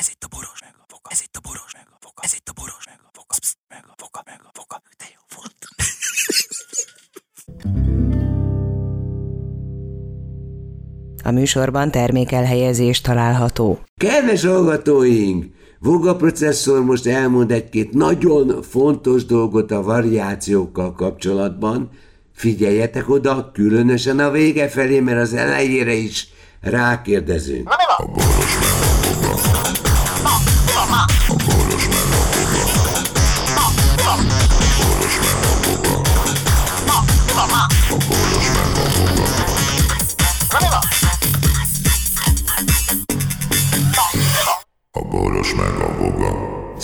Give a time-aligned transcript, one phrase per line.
[0.00, 1.10] Ez itt a boros meg a foka.
[1.12, 2.22] Ez itt a boros meg a foka.
[2.22, 3.34] Ez itt a boros meg a foka.
[3.40, 4.82] Psz, meg a foka, meg a foka.
[4.98, 5.56] De jó volt.
[11.24, 13.78] A műsorban termékelhelyezés található.
[13.96, 15.44] Kedves hallgatóink!
[15.78, 21.90] Voga processzor most elmond egy-két nagyon fontos dolgot a variációkkal kapcsolatban.
[22.34, 26.28] Figyeljetek oda, különösen a vége felé, mert az elejére is
[26.60, 27.68] rákérdezünk.
[27.68, 27.76] A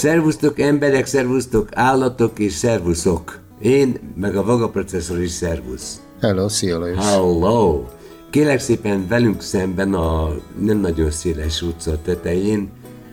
[0.05, 3.39] Szervusztok emberek, szervusztok állatok és szervuszok.
[3.61, 6.01] Én, meg a Vaga processzor is szervusz.
[6.21, 7.05] Hello, szia Lajos.
[7.05, 7.85] Hello!
[8.31, 12.71] Kélek szépen velünk szemben a nem nagyon széles utca tetején,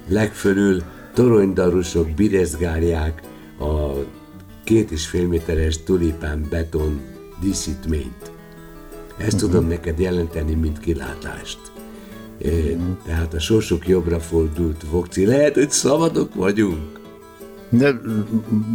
[0.07, 0.83] legfölül
[1.13, 3.21] toronydarusok birezgálják
[3.59, 3.91] a
[4.63, 7.01] két és fél méteres tulipán beton
[7.41, 8.31] díszítményt.
[9.17, 9.49] Ezt uh-huh.
[9.49, 11.70] tudom neked jelenteni, mint kilátást.
[13.05, 15.25] Tehát a sorsok jobbra fordult vokci.
[15.25, 16.99] Lehet, hogy szabadok vagyunk.
[17.69, 18.01] De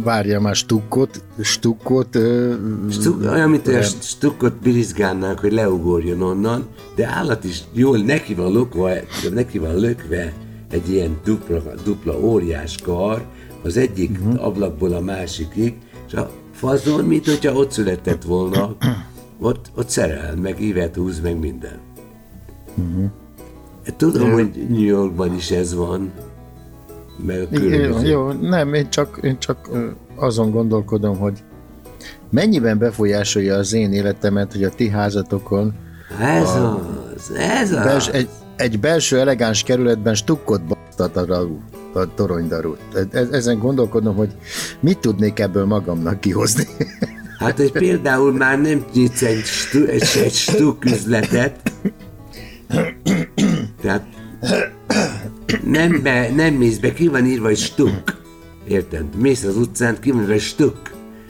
[0.03, 2.17] várja már stukkot, stukkot...
[2.89, 8.51] Stuk, olyan, mint olyan stukkot birizgálnánk, hogy leugorjon onnan, de állat is jól neki van
[8.51, 10.33] lökve, neki van lökve
[10.69, 13.25] egy ilyen dupla, dupla óriás kar,
[13.63, 14.45] az egyik uh-huh.
[14.45, 15.75] ablakból a másikig,
[16.07, 18.75] és a fazon, mint hogyha ott született volna,
[19.39, 21.79] ott, ott szerel, meg ívet húz, meg minden.
[22.77, 23.11] Uh-huh.
[23.97, 26.11] Tudom, hogy New Yorkban is ez van,
[27.25, 29.69] meg a Jó, jó, nem, én csak, én csak
[30.15, 31.43] azon gondolkodom, hogy
[32.29, 35.73] mennyiben befolyásolja az én életemet, hogy a ti házatokon
[36.21, 37.83] Ez az, ez az.
[37.83, 41.47] bels, egy, egy belső elegáns kerületben stukkot basztat a,
[41.93, 42.79] a toronydarút.
[42.93, 44.31] E- e- Ezen gondolkodom, hogy
[44.79, 46.63] mit tudnék ebből magamnak kihozni.
[47.39, 51.71] Hát, hogy például már nem nyitsz egy, stu, egy, egy stuk üzletet,
[53.81, 54.05] tehát
[55.63, 58.21] nem, be, nem mész be, ki van írva, hogy stuk.
[58.67, 59.15] Érted?
[59.15, 60.81] Mész az utcán, ki van írva, hogy stuk.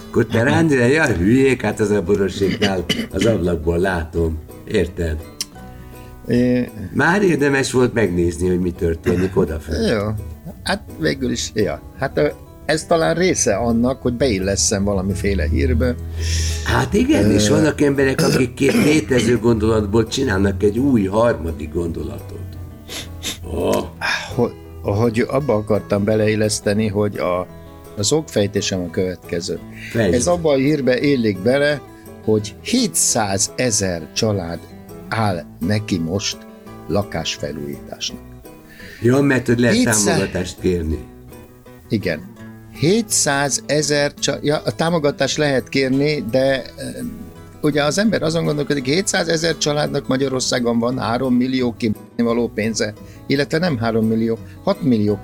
[0.10, 4.38] Akkor te rándira, jaj, hülyék, hát az a boroséknál az ablakból látom.
[4.68, 5.18] Érted?
[6.28, 9.90] É, Már érdemes volt megnézni, hogy mi történik odafent.
[9.90, 10.08] Jó,
[10.64, 11.82] hát végül is, ja.
[12.00, 12.28] Hát ö,
[12.68, 15.96] ez talán része annak, hogy beilleszem valamiféle hírbe.
[16.66, 22.40] Hát igen, és vannak emberek, akik két létező gondolatból csinálnak egy új harmadik gondolatot.
[23.44, 23.84] Oh,
[24.36, 24.52] Hogy,
[24.82, 27.48] hogy abba akartam beleilleszteni, hogy a,
[27.98, 29.60] az okfejtésem a következő.
[29.92, 30.14] Fejtsd.
[30.14, 31.82] Ez abba a hírbe illik bele,
[32.24, 34.60] hogy 700 ezer család
[35.10, 36.38] áll neki most
[36.88, 38.20] lakásfelújításnak.
[39.02, 40.98] Ja, mert hogy lehet Hétszer- támogatást kérni.
[41.90, 42.36] Igen.
[42.80, 46.72] 700 ezer, ja, a támogatást lehet kérni, de eh,
[47.62, 51.76] ugye az ember azon gondolkodik, 700 ezer családnak Magyarországon van 3 millió
[52.16, 52.94] való pénze,
[53.28, 55.20] illetve nem 3 millió, 6 millió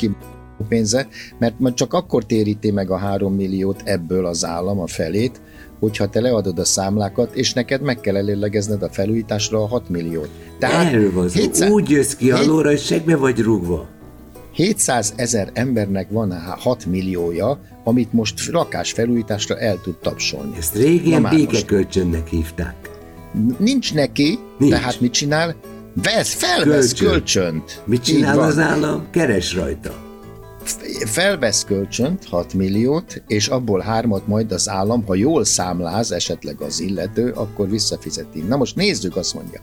[0.67, 1.07] pénze,
[1.39, 5.41] mert majd csak akkor téríti meg a 3 milliót ebből az állam a felét,
[5.79, 10.29] hogyha te leadod a számlákat, és neked meg kell előlegezned a felújításra a 6 milliót.
[10.59, 11.39] Erről van szó.
[11.39, 13.92] 700 Úgy jössz ki alóra, hogy segbe vagy rúgva.
[14.53, 20.57] 700 ezer embernek van 6 milliója, amit most lakás felújításra el tud tapsolni.
[20.57, 22.75] Ezt régen békekölcsönnek hívták.
[23.57, 24.73] Nincs neki, Nincs.
[24.73, 25.55] tehát mit csinál?
[26.03, 27.09] Vesz, felvesz Kölcsön.
[27.09, 27.81] kölcsönt.
[27.85, 29.07] Mit csinál az állam?
[29.11, 30.01] Keres rajta.
[31.05, 36.79] Felvesz kölcsönt, 6 milliót, és abból hármat majd az állam, ha jól számláz esetleg az
[36.79, 38.39] illető, akkor visszafizeti.
[38.41, 39.61] Na most nézzük, azt mondja.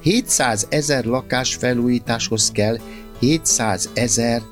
[0.00, 2.78] 700 ezer lakás felújításhoz kell
[3.20, 4.42] 700 ezer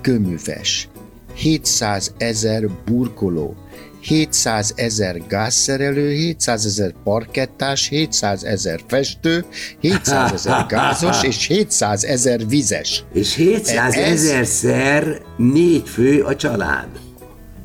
[0.00, 0.88] köműves,
[1.34, 3.54] 700 ezer burkoló,
[4.00, 9.44] 700 ezer gázszerelő, 700 ezer parkettás, 700 ezer festő,
[9.80, 13.04] 700 ezer gázos és 700 ezer vizes.
[13.12, 16.88] És 700 Ez- ezerszer négy fő a család.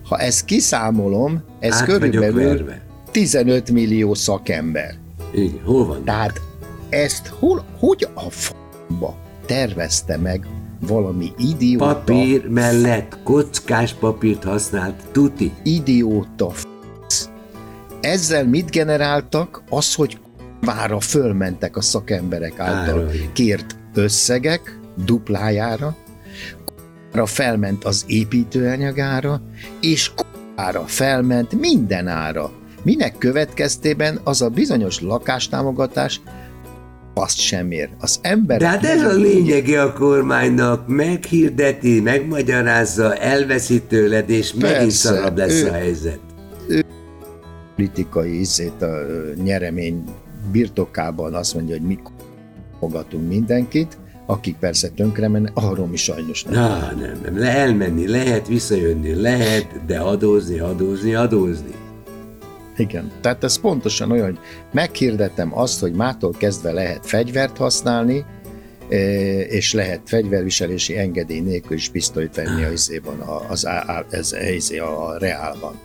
[0.04, 2.82] Ha ezt kiszámolom, ez Át körülbelül verve.
[3.12, 4.96] 15 millió szakember.
[5.34, 6.04] Igen, hol van?
[6.04, 6.42] Tehát
[6.90, 9.18] ezt hol, hogy a f***ba
[9.50, 10.48] tervezte meg
[10.80, 15.52] valami idióta, Papír mellett kockás papírt használt, tuti.
[15.64, 16.66] idióta f***.
[18.02, 19.64] Ezzel mit generáltak?
[19.70, 20.20] Az, hogy
[20.62, 23.30] vára fölmentek a szakemberek által Árai.
[23.34, 25.96] kért összegek duplájára,
[27.14, 29.42] ára felment az építőanyagára,
[29.82, 30.12] és
[30.56, 32.52] ára felment minden ára.
[32.84, 36.22] Minek következtében az a bizonyos lakástámogatás
[37.20, 37.90] kápaszt sem ér.
[38.00, 38.60] Az ember...
[38.60, 45.38] De hát ez a lényege a kormánynak, meghirdeti, megmagyarázza, elveszi tőled, és megint Persze, szarabb
[45.38, 46.20] lesz ő- a helyzet.
[47.76, 48.98] politikai izzét, a
[49.44, 50.04] nyeremény
[50.52, 51.98] birtokában azt mondja, hogy mi
[52.80, 56.54] fogatunk mindenkit, akik persze tönkre mennek, arról mi sajnos nem.
[56.54, 61.74] Na, nem, nem, le elmenni, lehet visszajönni, lehet, de adózni, adózni, adózni.
[62.80, 64.40] Igen, tehát ez pontosan olyan, hogy
[64.72, 68.26] meghirdetem azt, hogy mától kezdve lehet fegyvert használni,
[68.90, 69.00] eh,
[69.52, 74.72] és lehet fegyverviselési engedély nélkül is pisztolyt venni az, izéban, a- az, á- ez, ez,
[74.80, 75.80] a reálban.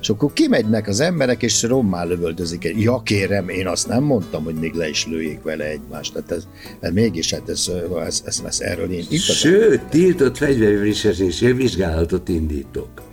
[0.00, 2.74] És akkor kimegynek az emberek, és rommá lövöldözik.
[2.78, 6.12] Ja kérem, én azt nem mondtam, hogy még le is lőjék vele egymást.
[6.12, 6.46] Tehát ez,
[6.80, 7.70] ez mégis, hát ez,
[8.06, 13.05] ez, ez, ez erről én Sőt, tiltott fegyverviselési vizsgálatot indítok.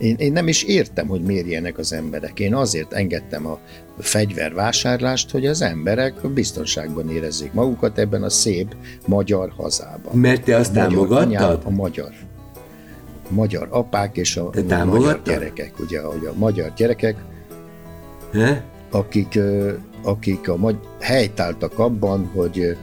[0.00, 2.40] Én, én nem is értem, hogy miért ilyenek az emberek.
[2.40, 3.58] Én azért engedtem a
[3.98, 8.74] fegyvervásárlást, hogy az emberek biztonságban érezzék magukat ebben a szép
[9.06, 10.16] magyar hazában.
[10.18, 11.60] Mert te azt A támogattad?
[11.64, 12.10] a magyar.
[13.28, 17.16] Magyar apák és a Te magyar gyerekek, ugye, hogy a magyar gyerekek,
[18.32, 18.64] He?
[18.90, 19.38] akik,
[20.02, 22.76] akik a magy- helytáltak abban, hogy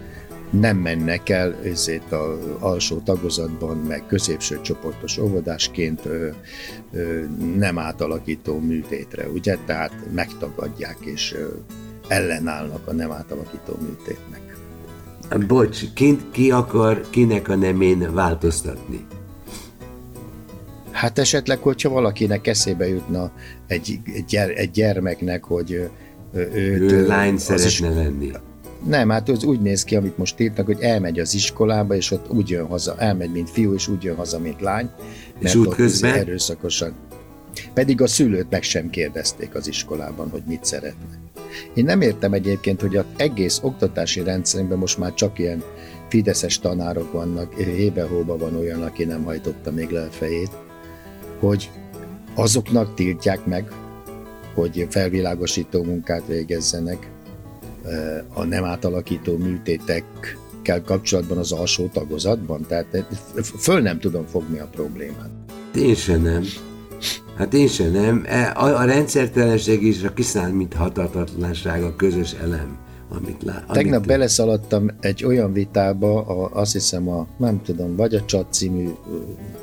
[0.50, 6.30] nem mennek el ezért a alsó tagozatban, meg középső csoportos óvodásként ö,
[6.92, 7.24] ö,
[7.56, 9.58] nem átalakító műtétre, ugye?
[9.66, 11.48] Tehát megtagadják és ö,
[12.08, 14.58] ellenállnak a nem átalakító műtétnek.
[15.48, 19.06] Bocs, ki, ki akar kinek a nemén változtatni?
[20.92, 23.32] Hát esetleg, hogyha valakinek eszébe jutna
[23.68, 24.00] egy,
[24.56, 25.90] egy, gyermeknek, hogy
[26.34, 28.32] őt, Ő lány az szeretne lenni.
[28.86, 32.32] Nem, hát az úgy néz ki, amit most írtak, hogy elmegy az iskolába, és ott
[32.32, 34.90] úgy jön haza, elmegy, mint fiú, és úgy jön haza, mint lány.
[35.40, 36.12] mert ott útközben?
[36.12, 36.94] izé Erőszakosan.
[37.74, 41.20] Pedig a szülőt meg sem kérdezték az iskolában, hogy mit szeretne.
[41.74, 45.64] Én nem értem egyébként, hogy az egész oktatási rendszerünkben most már csak ilyen
[46.10, 50.52] fideszes tanárok vannak, hébe-hóba van olyan, aki nem hajtotta még le a fejét,
[51.40, 51.70] hogy
[52.36, 53.72] azoknak tiltják meg,
[54.54, 57.10] hogy felvilágosító munkát végezzenek,
[58.34, 62.66] a nem átalakító műtétekkel kapcsolatban az alsó tagozatban?
[62.68, 63.06] Tehát
[63.58, 65.30] föl nem tudom fogni a problémát.
[65.76, 66.44] Én se nem.
[67.36, 68.24] Hát én se nem.
[68.26, 72.78] E, A, a rendszertelenség is a kiszámíthatatlanság a közös elem,
[73.10, 78.16] amit lá, Tegnap amit, beleszaladtam egy olyan vitába, a, azt hiszem a, nem tudom, vagy
[78.16, 78.90] a Csat című,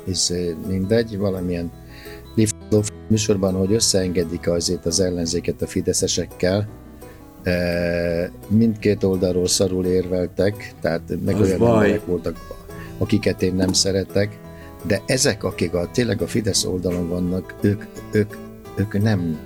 [0.05, 0.31] hisz
[0.67, 1.71] mindegy, valamilyen
[2.35, 6.67] Liftló műsorban, hogy összeengedik azért az ellenzéket a fideszesekkel,
[8.47, 11.83] mindkét oldalról szarul érveltek, tehát meg Az olyan baj.
[11.83, 12.37] emberek voltak,
[12.97, 14.39] akiket én nem szeretek,
[14.87, 18.33] de ezek, akik a, tényleg a Fidesz oldalon vannak, ők, ők,
[18.75, 19.37] ők nem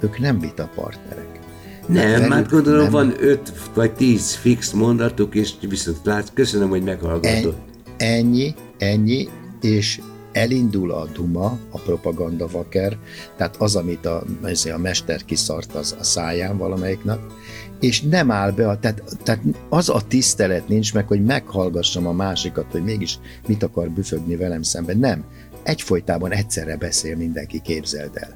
[0.00, 1.38] ők nem vita partnerek.
[1.86, 6.68] Nem, velük hát gondolom nem- van öt vagy tíz fix mondatuk, és viszont látsz, köszönöm,
[6.68, 7.54] hogy meghallgatod.
[7.96, 9.28] Ennyi, ennyi,
[9.60, 10.00] és
[10.34, 12.96] elindul a Duma, a propagandavaker,
[13.36, 14.22] tehát az, amit a,
[14.74, 17.18] a mester kiszart az a száján valamelyiknek,
[17.80, 22.12] és nem áll be, a, tehát, tehát az a tisztelet nincs meg, hogy meghallgassam a
[22.12, 24.98] másikat, hogy mégis mit akar büfögni velem szemben.
[24.98, 25.24] Nem.
[25.62, 28.34] Egyfolytában egyszerre beszél mindenki, képzeld el.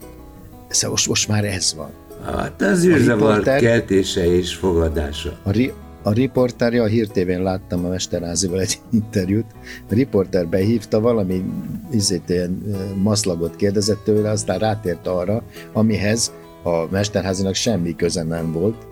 [0.68, 1.90] Szóval most, most már ez van.
[2.24, 5.38] Hát az űrzavar keltése és fogadása.
[5.42, 5.72] A, ri,
[6.08, 9.46] a riporterja, a Hír TV-n láttam a Mesterházival egy interjút,
[9.90, 11.44] a riporter behívta, valami
[11.92, 12.62] izét, ilyen
[13.02, 18.86] maszlagot kérdezett tőle, aztán rátért arra, amihez a Mesterházinak semmi köze nem volt,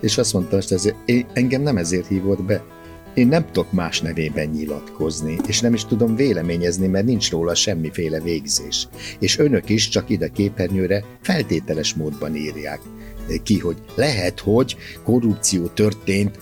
[0.00, 2.62] és azt mondta, hogy én, engem nem ezért hívott be.
[3.14, 8.20] Én nem tudok más nevében nyilatkozni, és nem is tudom véleményezni, mert nincs róla semmiféle
[8.20, 8.88] végzés.
[9.18, 12.80] És önök is csak ide képernyőre feltételes módban írják
[13.42, 16.38] ki, hogy lehet, hogy korrupció történt,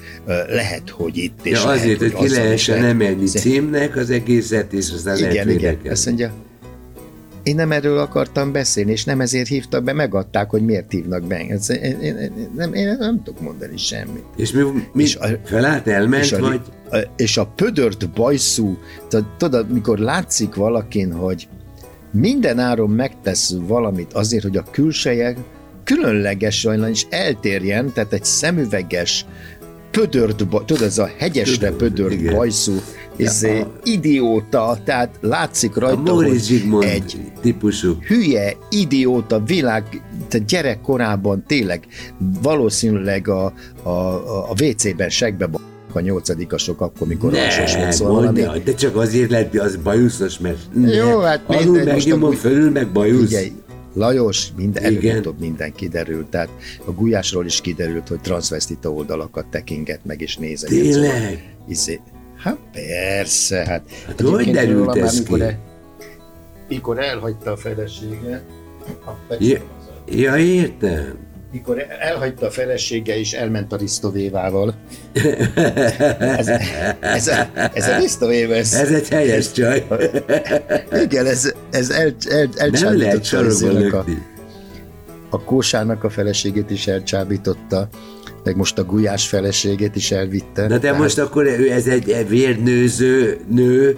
[0.49, 4.10] lehet, hogy itt, és Ja, lehet, azért, hogy ki azzal is lehessen emelni címnek az
[4.10, 5.56] egészet, és aztán lehet igen, igen.
[5.60, 5.88] védekezni.
[5.90, 6.32] Azt mondja,
[7.42, 11.37] én nem erről akartam beszélni, és nem ezért hívtak be, megadták, hogy miért hívnak be.
[11.49, 14.25] Ez- Én, én, én, nem, én nem tudok mondani semmit.
[14.37, 16.60] És mi, mi És a- felállt, elment, és a, vagy?
[16.90, 18.78] a- és a pödört bajszú,
[19.37, 21.49] tudod, mikor látszik valakin, hogy
[22.12, 25.37] minden áron megtesz valamit azért, hogy a külseje
[25.84, 29.26] különleges olyan is eltérjen, tehát egy szemüveges,
[29.90, 32.34] pödört, tudod, ez a hegyesre pödört igen.
[32.34, 32.72] bajszú,
[33.16, 37.96] ez Ja, idióta, tehát látszik rajta, hogy Zsigmond egy típusú.
[38.06, 41.87] hülye, idióta világ, tehát gyerekkorában tényleg
[42.42, 43.90] valószínűleg a, a,
[44.50, 45.49] a, WC-ben segbe
[45.92, 48.42] a nyolcadikasok akkor, mikor alsós volt Ne, szóval valami.
[48.64, 50.58] de csak azért lett az bajuszos, mert
[50.94, 53.26] Jó, hát alul mindegy, meg most fölül meg bajusz.
[53.28, 53.52] Figyelj,
[53.94, 55.11] Lajos, minden, Igen.
[55.11, 56.49] előbb-utóbb minden kiderült, tehát
[56.85, 60.82] a Gulyásról is kiderült, hogy transvestita oldalakat tekinget meg és nézeget.
[60.82, 61.54] Tényleg?
[61.68, 62.00] Izé,
[62.37, 63.82] hát persze, hát.
[64.06, 65.44] Hát hogy derült róla már ez mikor ki?
[65.44, 65.59] El,
[66.68, 68.42] mikor elhagyta a felesége,
[69.06, 69.61] a Ja,
[70.06, 71.28] ja értem.
[71.52, 74.75] Mikor elhagyta a felesége és elment a Risztovévával.
[76.19, 76.49] Ez,
[77.00, 79.87] ez, a, ez a Risztovéva, ez, Ez egy helyes csaj.
[81.02, 84.04] igen, ez, ez el, el, Nem lehet sarokba a,
[85.30, 87.88] a Kósának a feleségét is elcsábította,
[88.45, 90.62] meg most a Gulyás feleségét is elvitte.
[90.62, 93.97] Na de Tehát- most akkor ő ez egy vérnőző nő,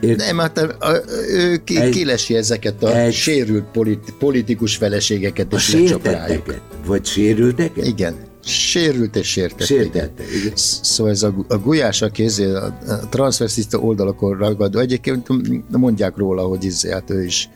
[0.00, 1.00] Ért- Nem, hát a, a,
[1.30, 6.26] ő ki, Egy- kilesi ezeket a egy- sérült politi, politikus feleségeket, a és lecsap rájuk.
[6.28, 6.62] sértetteket?
[6.86, 7.86] Vagy sérülteket?
[7.86, 10.22] Igen, sérült és sértett.
[10.54, 15.26] Sz- Szóval ez a, a gulyás, aki ezért a, a transvestista oldalakon ragadó, egyébként
[15.70, 17.48] mondják róla, hogy izé, hát ő is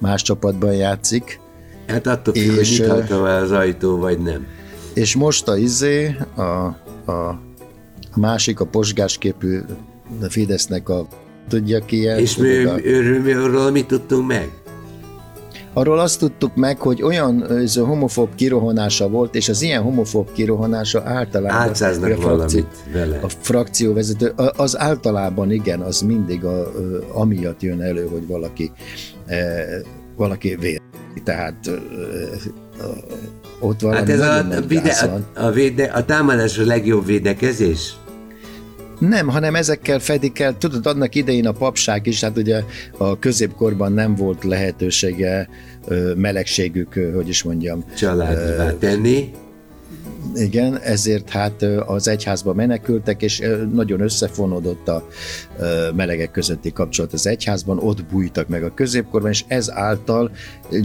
[0.00, 1.40] más csapatban játszik,
[1.86, 4.46] Hát attól függ, hogy nyithatom el az ajtó, vagy nem.
[4.94, 7.40] és most a izé, a, a, a
[8.16, 9.58] másik, a posgásképű
[10.28, 11.06] Fidesznek a
[11.48, 14.50] tudja ki ilyen, És mi, tudod, a- őről, mi, őről mit tudtunk meg?
[15.72, 20.32] Arról azt tudtuk meg, hogy olyan ez a homofób kirohanása volt, és az ilyen homofób
[20.32, 21.56] kirohanása általában...
[21.60, 23.18] Álcáznak a frakció- vele.
[23.22, 26.72] A frakcióvezető, az általában igen, az mindig a,
[27.12, 28.72] amiatt jön elő, hogy valaki,
[29.26, 29.36] e,
[30.16, 30.80] valaki vér.
[31.24, 31.70] Tehát
[33.60, 37.94] ott valami Hát ez a, a, gáz a, a, véde, a támadás a legjobb védekezés?
[39.00, 42.62] Nem, hanem ezekkel fedik el, tudod, annak idején a papság is, hát ugye
[42.98, 45.48] a középkorban nem volt lehetősége
[46.16, 49.30] melegségük, hogy is mondjam, Családivá tenni.
[50.34, 53.42] Igen, ezért hát az egyházba menekültek, és
[53.72, 55.06] nagyon összefonódott a
[55.94, 60.30] melegek közötti kapcsolat az egyházban, ott bújtak meg a középkorban, és ez által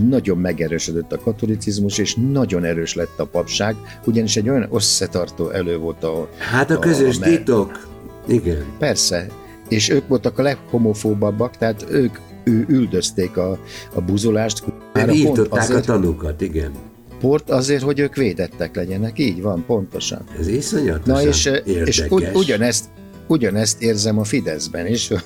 [0.09, 5.77] nagyon megerősödött a katolicizmus, és nagyon erős lett a papság, ugyanis egy olyan összetartó elő
[5.77, 6.29] volt a...
[6.37, 7.93] Hát a közös me- titok.
[8.27, 8.65] Igen.
[8.79, 9.27] Persze,
[9.69, 13.59] és ők voltak a leghomofóbabbak, tehát ők ő, üldözték a,
[13.93, 14.63] a buzolást.
[14.93, 16.71] Pont írtották a azért, tanúkat, igen.
[17.19, 20.21] port azért, hogy ők védettek legyenek, így van, pontosan.
[20.39, 21.97] Ez iszonyatosan Na és, érdekes.
[21.97, 22.85] és ugy, ugyanezt,
[23.27, 25.21] ugyanezt érzem a Fideszben is, hogy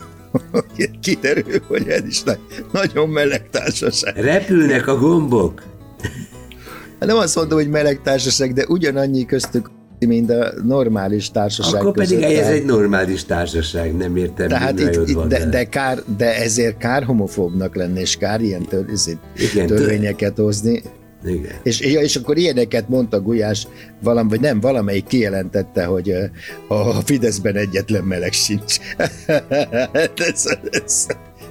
[1.01, 2.39] kiderül, hogy ez is nagy,
[2.72, 4.15] nagyon meleg társaság.
[4.15, 5.63] Repülnek a gombok.
[7.00, 9.70] Nem azt mondom, hogy meleg társaság, de ugyanannyi köztük,
[10.08, 12.32] mint a normális társaság Akkor pedig között.
[12.32, 16.77] ez tehát- egy normális társaság, nem értem, tehát itt, itt, de, de, kár, de ezért
[16.77, 20.82] kár homofóbnak lenni, és kár ilyen tör, ezért Igen, tör- törvényeket hozni.
[21.25, 21.51] Igen.
[21.63, 23.68] És, és akkor ilyeneket mondta Gulyás,
[24.01, 26.13] valam, vagy nem, valamelyik kijelentette, hogy
[26.68, 28.77] a Fideszben egyetlen meleg sincs.
[30.32, 31.06] ez, ez,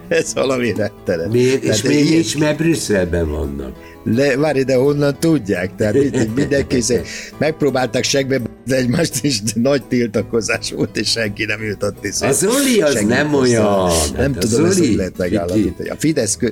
[0.19, 1.33] ez valami rettenet.
[1.33, 1.63] Miért?
[1.63, 3.73] És Tehát még ilyen- nincs, mert Brüsszelben vannak.
[4.05, 5.75] Le, várj, de honnan tudják?
[5.77, 5.95] Tehát
[6.35, 7.07] mindenki szé-
[7.39, 12.21] megpróbálták segbe egymást, és nagy tiltakozás volt, és senki nem jutott is.
[12.21, 13.91] A Zoli az nem olyan.
[14.17, 15.89] Nem Hát tudom, ezt Zoli- hogy lehet megállapítani.
[15.89, 16.49] A Fidesz kö...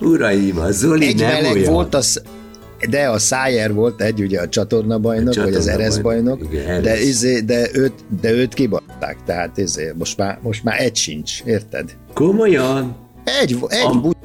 [0.00, 1.72] Uraim, a Zoli egy nem olyan.
[1.72, 2.22] volt, az,
[2.90, 7.00] de a Szájer volt egy, ugye a csatornabajnok, A vagy az Eresz bajnok, igen, de,
[7.00, 11.96] izé, de, őt, de őt kibatták, tehát izé, most, már, most már egy sincs, érted?
[12.14, 12.96] Komolyan?
[13.42, 14.16] Egy, egy A- bu-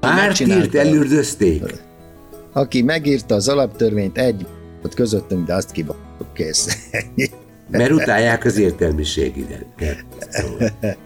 [0.00, 1.62] Mártírt elüldözték?
[2.52, 4.46] aki megírta az alaptörvényt, egy
[4.84, 6.90] ott közöttünk, de azt kibattuk, kész.
[7.70, 9.64] Mert utálják az értelmiségidet.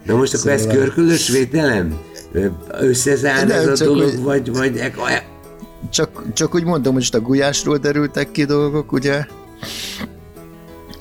[0.05, 1.97] Na most akkor ez Szóval- körkülös védelem?
[2.79, 5.23] Összezár ez a dolog, hogy- vagy, vagy e-
[5.97, 9.25] Csak, csak úgy mondom, hogy a gulyásról derültek ki dolgok, ugye?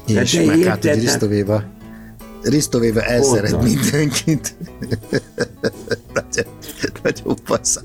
[0.07, 1.62] És de meg hát, hogy hát- Risztovéva,
[2.43, 3.67] Risztovéva elszeret Honnan?
[3.67, 4.55] mindenkit.
[6.15, 6.53] nagyon,
[7.03, 7.81] nagyon fasz.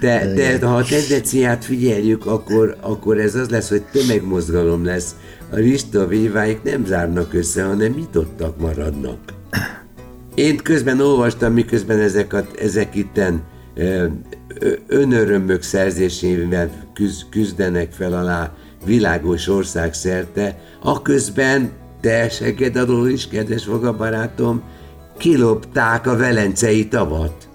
[0.00, 5.14] De, de ha a tendenciát figyeljük, akkor, akkor ez az lesz, hogy tömegmozgalom lesz.
[5.50, 9.18] A Rista véváik nem zárnak össze, hanem nyitottak maradnak.
[10.34, 13.42] Én közben olvastam, miközben ezek, a, ezek itten
[14.86, 18.52] önörömök szerzésével küz, küzdenek fel alá
[18.84, 21.70] világos ország szerte, aközben
[22.00, 23.64] te seged alól is, kedves
[23.96, 24.62] barátom,
[25.18, 27.48] kilopták a velencei tavat.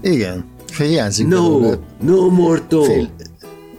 [0.00, 0.44] Igen,
[0.78, 1.78] hiányzik No, belőle.
[2.00, 2.84] no more talk.
[2.84, 3.10] Fél-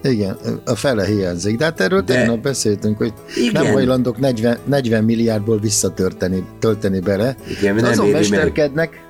[0.03, 1.57] Igen, a fele hiányzik.
[1.57, 3.63] De hát erről De- tegnap beszéltünk, hogy Igen.
[3.63, 7.35] nem hajlandók 40, 40 milliárdból visszatölteni tölteni bele.
[7.59, 8.29] Igen, nem azon éri
[8.73, 9.01] meg.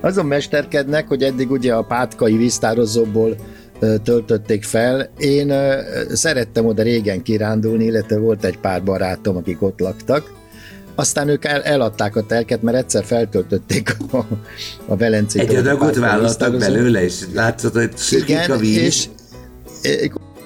[0.00, 3.36] Azon mesterkednek, hogy eddig ugye a pátkai víztározóból
[4.02, 5.10] töltötték fel.
[5.18, 5.52] Én
[6.12, 10.32] szerettem oda régen kirándulni, illetve volt egy pár barátom, akik ott laktak.
[10.94, 14.16] aztán ők el, eladták a telket, mert egyszer feltöltötték a,
[14.86, 15.48] a Velencét.
[15.48, 18.76] Egy adagot vállaltak belőle, és látszott, hogy Igen, a víz.
[18.76, 19.08] és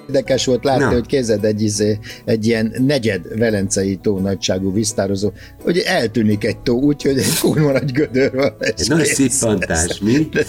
[0.07, 0.91] érdekes volt látni, Na.
[0.91, 5.31] hogy kézed egy, izé, egy ilyen negyed velencei tó nagyságú víztározó,
[5.63, 8.55] hogy eltűnik egy tó, úgyhogy egy kurva nagy gödör van.
[8.59, 10.29] és Egy nagy szippantás, mi?
[10.33, 10.45] De,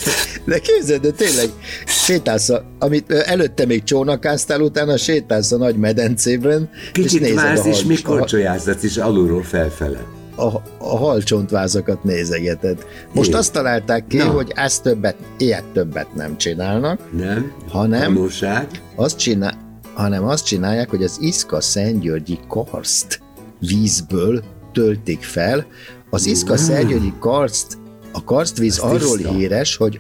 [0.45, 1.49] de képzeld, de tényleg
[1.85, 7.65] sétálsz, a, amit előtte még csónakáztál, utána sétálsz a nagy medencében, és Kicsit nézed vársz,
[7.65, 10.14] a, és mikor csolyáztatsz is alulról felfele.
[10.35, 10.45] A,
[10.77, 12.85] a, halcsontvázakat nézegeted.
[13.13, 13.35] Most Jé.
[13.35, 14.23] azt találták ki, Na.
[14.29, 17.53] hogy ezt többet, ilyet többet nem csinálnak, Nem?
[17.69, 18.67] Hanem- Tanulság.
[18.95, 23.19] azt csinál, hanem azt csinálják, hogy az Iszka Szentgyörgyi karszt
[23.59, 25.65] vízből töltik fel.
[26.09, 27.77] Az Iszka Szentgyörgyi karszt,
[28.11, 29.31] a karstvíz Az arról tiszta.
[29.33, 29.99] híres, hogy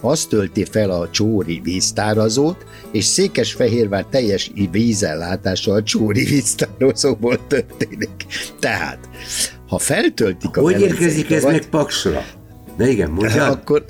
[0.00, 8.26] azt tölti fel a Csóri víztárazót, és Székesfehérvár teljes vízellátása a Csóri víztározóból történik.
[8.58, 9.08] Tehát,
[9.72, 12.24] ha feltöltik a Hogy érkezik ez meg Paksra?
[12.76, 13.46] De igen, mondja.
[13.46, 13.84] akkor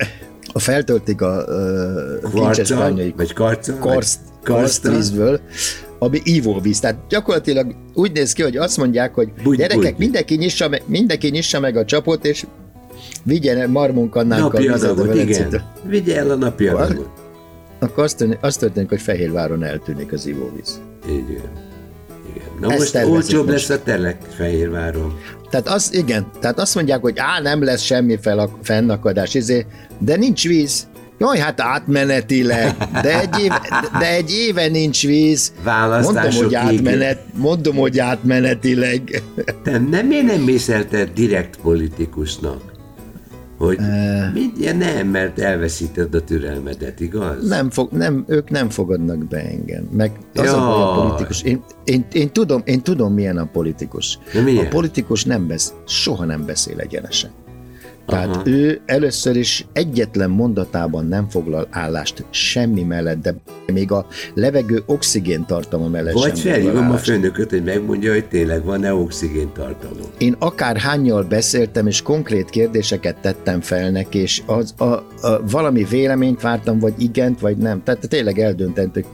[0.53, 4.01] ha feltöltik a uh, Kvarccal, vagy karccal,
[4.43, 5.39] karsztvízből,
[5.99, 6.79] ami ivóvíz.
[6.79, 9.99] Tehát gyakorlatilag úgy néz ki, hogy azt mondják, hogy Bugy, gyerekek, bugy.
[9.99, 12.45] mindenki nyissa, meg, mindenki nyissa meg a csapot, és
[13.23, 15.61] vigyen marmunkannánkkal vizet a igen.
[15.83, 17.09] Vigye el a napi adagot.
[17.79, 20.81] Akkor azt történik, azt történik, hogy Fehérváron eltűnik az ivóvíz.
[21.07, 21.72] Igen.
[22.63, 23.67] Na Ezt most olcsóbb most.
[23.67, 25.19] lesz a telek Fehérváron.
[25.49, 29.65] Tehát az, igen, tehát azt mondják, hogy á, nem lesz semmi fel, fennakadás, izé,
[29.99, 30.87] de nincs víz.
[31.19, 33.51] Jaj, hát átmenetileg, de egy, év,
[33.99, 35.53] de egy éve nincs víz.
[36.03, 39.23] Mondom, hogy átmenet, mondom, hogy átmenetileg.
[39.63, 42.72] Te nem, miért nem mész el te direkt politikusnak?
[43.65, 43.79] Hogy
[44.33, 47.47] mindjárt nem, mert elveszíted a türelmedet, igaz?
[47.47, 49.87] Nem, fog, nem, ők nem fogadnak be engem.
[49.91, 51.07] Meg az a baj a Jaj.
[51.07, 51.41] politikus.
[51.41, 54.19] Én, én, én, tudom, én tudom, milyen a politikus.
[54.33, 54.65] De milyen?
[54.65, 57.31] A politikus nem besz, soha nem beszél egyenesen.
[58.05, 58.41] Tehát Aha.
[58.45, 63.35] Ő először is egyetlen mondatában nem foglal állást semmi mellett, de
[63.73, 68.63] még a levegő oxigén tartalma mellett Vagy sem felhívom a főnököt, hogy megmondja, hogy tényleg
[68.63, 70.07] van-e oxigén tartalom.
[70.17, 75.03] Én akár hányjal beszéltem, és konkrét kérdéseket tettem fel neki, és az, a, a,
[75.49, 77.83] valami véleményt vártam, vagy igent, vagy nem.
[77.83, 79.05] Tehát tényleg eldöntettük.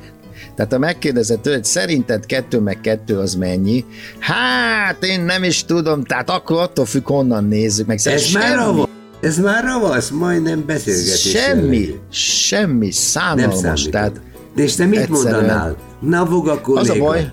[0.60, 3.86] Tehát ha megkérdezett tőle, hogy szerinted kettő meg kettő az mennyi?
[4.20, 7.98] Hát én nem is tudom, tehát akkor attól függ, honnan nézzük meg.
[7.98, 8.88] Szóval Ez már ravasz,
[9.22, 11.30] ez már ravasz, majdnem beszélgetés.
[11.30, 11.96] semmi, jellegű.
[12.12, 13.60] semmi Nem szánalmas.
[13.60, 13.90] számít.
[13.92, 14.22] Tehát
[14.56, 15.76] De és te mit egyszerűen- mondanál?
[16.00, 16.92] Na, Voga kolléga.
[16.94, 17.32] az a baj,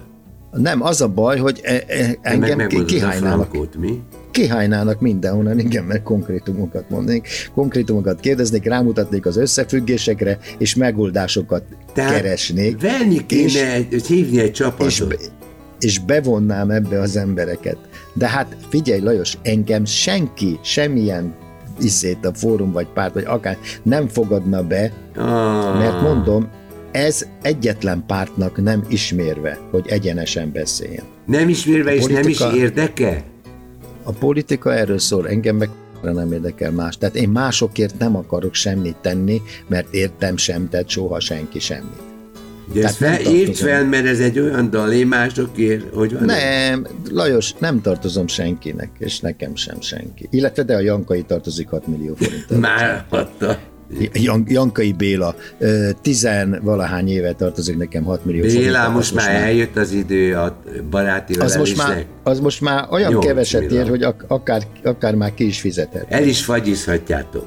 [0.53, 4.01] nem, az a baj, hogy e- e- Te meg engem ki- a frankót, mi?
[4.37, 11.63] Kihánynának mindenhonnan, igen, mert konkrétumokat mondnék, konkrétumokat kérdeznék, rámutatnék az összefüggésekre, és megoldásokat
[11.95, 14.87] Tehát keresnék, Venni kéne, és- egy, hívni egy csapatot.
[14.87, 15.03] és,
[15.81, 17.77] és bevonnám ebbe az embereket.
[18.15, 21.35] De hát figyelj Lajos, engem senki, semmilyen
[21.81, 26.49] iszét a fórum vagy párt, vagy akár nem fogadna be, ah, mert mondom,
[26.93, 31.05] ez egyetlen pártnak nem ismérve, hogy egyenesen beszéljen.
[31.27, 33.25] Nem ismérve és nem is érdeke?
[34.07, 35.69] A politika erről szól, engem meg
[36.03, 36.99] nem érdekel más.
[36.99, 42.03] Tehát én másokért nem akarok semmit tenni, mert értem sem tett soha senki semmit.
[42.71, 43.55] Ugye ezt fel, tartozom.
[43.55, 48.91] fel, mert ez egy olyan dal, én másokért, hogy van Nem, Lajos, nem tartozom senkinek,
[48.99, 50.27] és nekem sem senki.
[50.31, 52.61] Illetve de a Jankai tartozik 6 millió forint.
[52.61, 53.59] Már adta.
[54.13, 55.35] Jan, Jankai Béla,
[56.03, 58.61] tizenvalahány éve tartozik nekem 6 millió forint.
[58.65, 60.57] Béla, Az most már eljött az idő a
[60.91, 63.89] baráti az most, már, az most már olyan Nyolc keveset ér, millió.
[63.89, 66.07] hogy ak- akár, akár már ki is fizethet.
[66.09, 67.47] El is fagyizhatjátok.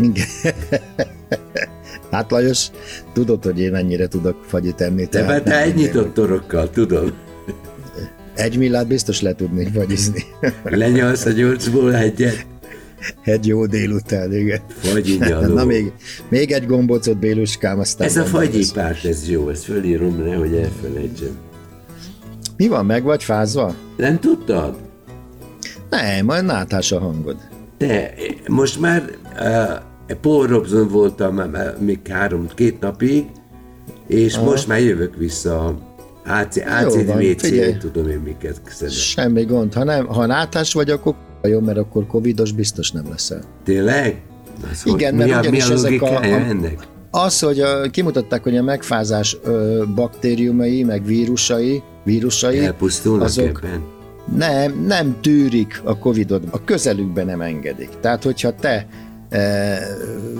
[0.00, 0.26] Igen.
[2.10, 2.66] Hát Lajos,
[3.12, 5.04] tudod, hogy én mennyire tudok fagyit enni.
[5.04, 7.12] De mert te egy nyitott torokkal, tudom.
[8.34, 10.24] Egy millát biztos le tudnék fagyizni.
[10.64, 12.46] Lenyalsz a nyolcból egyet,
[13.24, 14.60] Egy jó délután, igen.
[14.68, 15.54] fagyinyaló.
[15.54, 15.92] Na még,
[16.28, 18.06] még egy gombócot, Béluskám, aztán...
[18.06, 21.38] Ez a fagyipárt, ez jó, ezt fölírom, nehogy elfelejtsem.
[22.56, 23.74] Mi van, meg vagy fázva?
[23.96, 24.76] Nem tudtad?
[25.90, 27.36] Nem, majd náthás a hangod.
[27.78, 28.14] De
[28.46, 29.10] most már
[30.08, 33.26] uh, Paul Robson voltam uh, még három, két napig,
[34.06, 34.44] és Aha.
[34.44, 35.86] most már jövök vissza.
[36.26, 37.70] AC, ACD, van, WC, figyelj.
[37.70, 38.94] nem tudom én miket szedek.
[38.94, 39.74] Semmi gond.
[39.74, 43.40] Ha, nem, ha náthás vagy, akkor jó, mert akkor covidos biztos nem leszel.
[43.64, 44.22] Tényleg?
[44.70, 46.86] Az Igen, hogy, mert mi a, mi ugyanis a ezek a- a- ennek?
[47.10, 53.82] Az, hogy a, kimutatták, hogy a megfázás ö, baktériumai, meg vírusai, vírusai, Elpusztulnak azok ebben?
[54.36, 57.88] nem, nem tűrik a Covidot, a közelükbe nem engedik.
[58.00, 58.86] Tehát, hogyha te
[59.28, 59.78] e,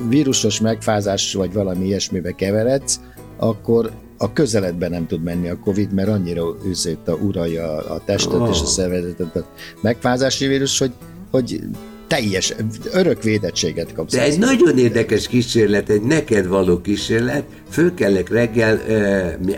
[0.09, 3.01] vírusos megfázás vagy valami ilyesmibe keveredsz,
[3.37, 8.41] akkor a közeledbe nem tud menni a Covid, mert annyira őszét a uralja a testet
[8.41, 8.49] Oh.
[8.49, 9.45] és a szervezetet a
[9.81, 10.93] megfázási vírus, hogy,
[11.31, 11.61] hogy
[12.07, 12.55] teljes,
[12.93, 14.13] örök védettséget kapsz.
[14.15, 17.93] De egy nagyon érdekes kísérlet, egy neked való kísérlet, föl
[18.31, 18.81] reggel,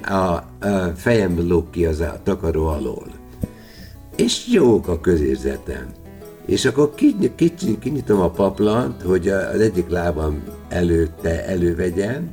[0.03, 0.15] a,
[0.67, 3.07] a fejem lóg ki az a takaró alól.
[4.17, 5.87] És jók a közérzetem.
[6.47, 6.95] És akkor
[7.81, 12.31] kinyitom a paplant, hogy a- az egyik lábam előtte elővegyem,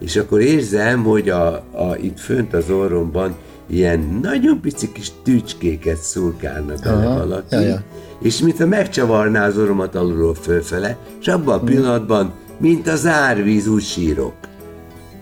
[0.00, 5.96] és akkor érzem, hogy a, a, itt fönt az orromban ilyen nagyon pici kis tücskéket
[5.96, 7.82] szurkálnak bele Aha, valaki, ja, ja.
[8.20, 13.82] és mintha megcsavarná az orromat alulról fölfele, és abban a pillanatban, mint az árvíz, úgy
[13.82, 14.34] sírok.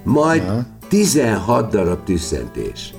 [0.04, 0.42] Majd
[0.88, 2.94] 16 darab tüsszentés.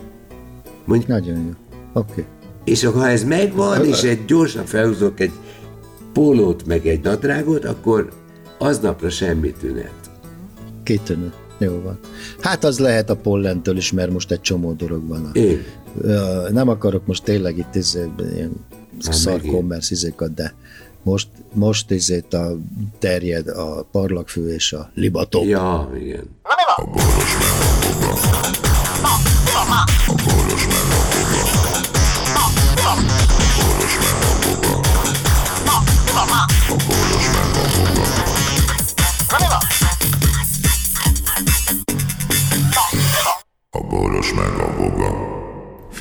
[0.86, 1.52] Mondjuk, Nagyon jó.
[1.94, 2.12] Oké.
[2.12, 2.26] Okay.
[2.64, 5.32] és akkor ha ez megvan, és egy gyorsan felhúzok egy
[6.14, 8.10] pólót, meg egy nadrágot, akkor
[8.58, 9.94] aznapra semmi tünet.
[10.84, 11.34] Kitűnő.
[11.58, 12.00] Jó van.
[12.40, 15.26] Hát az lehet a pollentől is, mert most egy csomó dolog van.
[15.26, 15.64] A, Én.
[16.50, 18.52] Nem akarok most tényleg itt izé, ilyen
[19.00, 19.54] szar megint.
[19.54, 20.54] commerce izékat, de
[21.04, 22.58] most, most izét a
[23.00, 25.46] terjed a parlagfű és a libatok.
[25.46, 26.24] Ja, igen.
[29.54, 29.57] A